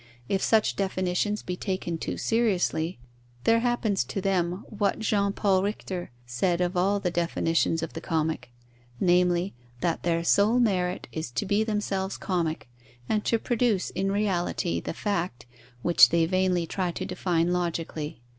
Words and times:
If 0.27 0.41
such 0.41 0.75
definitions 0.75 1.43
be 1.43 1.55
taken 1.55 1.99
too 1.99 2.17
seriously, 2.17 2.97
there 3.43 3.59
happens 3.59 4.03
to 4.05 4.19
them 4.19 4.65
what 4.67 4.97
Jean 4.97 5.31
Paul 5.31 5.61
Richter 5.61 6.09
said 6.25 6.59
of 6.59 6.75
all 6.75 6.99
the 6.99 7.11
definitions 7.11 7.83
of 7.83 7.93
the 7.93 8.01
comic: 8.01 8.49
namely, 8.99 9.53
that 9.81 10.01
their 10.01 10.23
sole 10.23 10.59
merit 10.59 11.07
is 11.11 11.29
to 11.33 11.45
be 11.45 11.63
themselves 11.63 12.17
comic 12.17 12.67
and 13.07 13.23
to 13.25 13.37
produce, 13.37 13.91
in 13.91 14.11
reality, 14.11 14.79
the 14.79 14.95
fact, 14.95 15.45
which 15.83 16.09
they 16.09 16.25
vainly 16.25 16.65
try 16.65 16.89
to 16.89 17.05
define 17.05 17.53
logically. 17.53 18.23